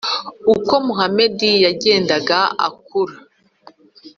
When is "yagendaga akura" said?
1.65-3.15